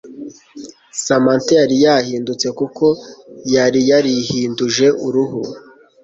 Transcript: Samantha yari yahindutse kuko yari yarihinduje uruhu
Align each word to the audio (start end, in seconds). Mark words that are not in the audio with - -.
Samantha 1.03 1.51
yari 1.61 1.75
yahindutse 1.85 2.47
kuko 2.59 2.85
yari 3.55 3.79
yarihinduje 3.89 4.87
uruhu 5.05 5.41